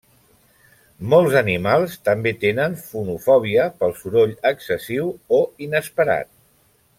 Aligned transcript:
Molts 1.09 1.35
animals 1.41 1.93
també 2.09 2.33
tenen 2.45 2.77
fonofòbia 2.85 3.67
pel 3.83 3.95
soroll 4.01 4.35
excessiu 4.53 5.13
o 5.41 5.43
inesperat. 5.69 6.35